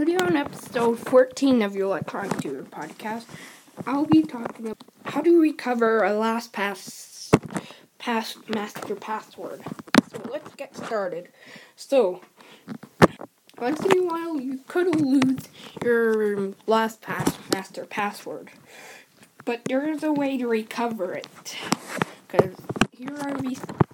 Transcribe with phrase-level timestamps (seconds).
[0.00, 3.26] Today on episode 14 of your Electronic Tutor podcast,
[3.86, 7.30] I'll be talking about how to recover a LastPass
[7.98, 9.60] pass master password.
[10.10, 11.28] So let's get started.
[11.76, 12.22] So,
[13.58, 15.40] once in a while you could lose
[15.84, 18.48] your LastPass master password,
[19.44, 21.28] but there is a way to recover it.
[22.26, 22.56] Because
[22.90, 23.36] here are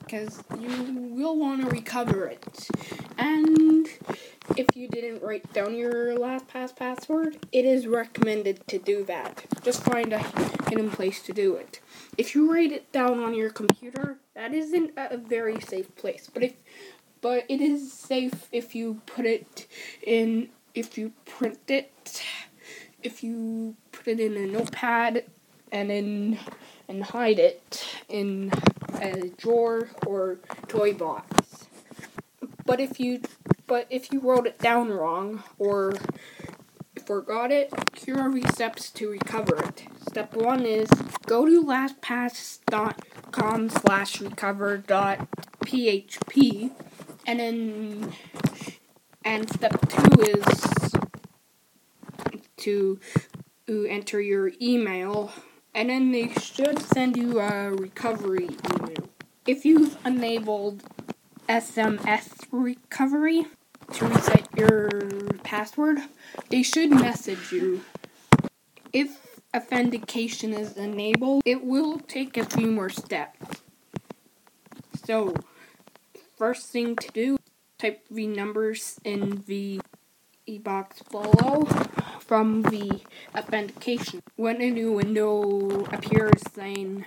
[0.00, 2.68] because you will want to recover it.
[3.16, 3.88] And
[4.56, 9.44] if you didn't write down your LastPass password, it is recommended to do that.
[9.62, 10.18] Just find a
[10.68, 11.80] hidden place to do it.
[12.18, 16.30] If you write it down on your computer, that isn't a very safe place.
[16.32, 16.54] But if
[17.20, 19.66] but it is safe if you put it
[20.02, 22.22] in if you print it
[23.02, 25.24] if you put it in a notepad
[25.72, 26.38] and then
[26.88, 28.52] and hide it in
[29.00, 30.38] a drawer or
[30.68, 31.66] toy box.
[32.66, 33.20] But if you
[33.66, 35.94] but if you wrote it down wrong or
[37.06, 39.84] forgot it, here are the steps to recover it.
[40.08, 40.88] Step one is
[41.26, 45.28] go to lastpass.com slash recover dot
[45.64, 46.70] php
[47.26, 48.12] and then
[49.24, 50.92] and step two is
[52.56, 53.00] to,
[53.66, 55.32] to enter your email
[55.74, 59.08] and then they should send you a recovery email.
[59.46, 60.82] If you've enabled
[61.48, 63.46] SMS recovery
[63.92, 64.88] to reset your
[65.42, 65.98] password,
[66.48, 67.82] they should message you.
[68.92, 73.62] If authentication is enabled, it will take a few more steps.
[75.04, 75.34] So,
[76.36, 77.36] first thing to do,
[77.78, 79.80] type the numbers in the
[80.62, 81.64] box below
[82.20, 83.00] from the
[83.36, 84.22] authentication.
[84.36, 87.04] When a new window appears saying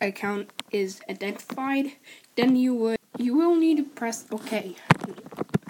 [0.00, 1.92] account is identified,
[2.36, 4.76] then you would you will need to press OK.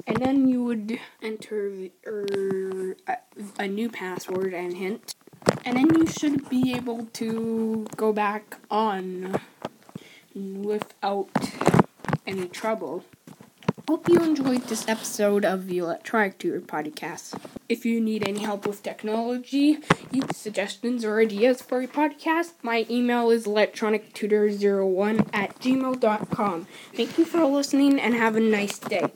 [0.07, 3.17] And then you would enter er, a,
[3.59, 5.15] a new password and hint.
[5.65, 9.41] And then you should be able to go back on
[10.35, 11.31] without
[12.27, 13.05] any trouble.
[13.87, 17.39] Hope you enjoyed this episode of the Electronic Tutor Podcast.
[17.69, 19.79] If you need any help with technology,
[20.33, 26.67] suggestions or ideas for a podcast, my email is electronictutor01 at gmail.com.
[26.95, 29.13] Thank you for listening and have a nice day.